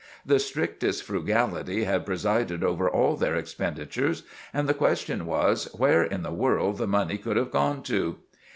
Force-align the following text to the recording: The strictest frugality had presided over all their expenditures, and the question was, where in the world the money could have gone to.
The 0.25 0.39
strictest 0.39 1.03
frugality 1.03 1.83
had 1.83 2.07
presided 2.07 2.63
over 2.63 2.89
all 2.89 3.15
their 3.15 3.35
expenditures, 3.35 4.23
and 4.51 4.67
the 4.67 4.73
question 4.73 5.27
was, 5.27 5.65
where 5.77 6.01
in 6.03 6.23
the 6.23 6.33
world 6.33 6.79
the 6.79 6.87
money 6.87 7.19
could 7.19 7.37
have 7.37 7.51
gone 7.51 7.83
to. 7.83 8.17